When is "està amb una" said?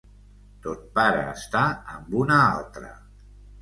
1.35-2.43